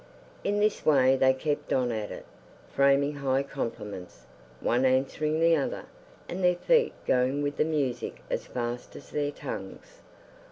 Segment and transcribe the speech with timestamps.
[0.43, 2.25] In this way they kept on at it,
[2.71, 4.25] framing high compliments;
[4.59, 5.85] one answering the other,
[6.27, 10.01] and their feet going with the music as fast as their tongues.